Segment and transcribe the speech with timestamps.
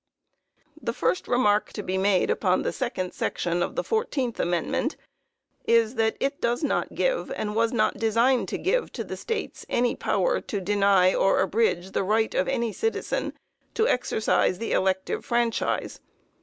[0.81, 4.97] The first remark to be made upon the second section of the fourteenth amendment
[5.65, 9.63] is, that it does not give and was not designed to give to the States
[9.69, 13.33] any power to deny or abridge the right of any citizen
[13.75, 15.99] to exercise the elective franchise.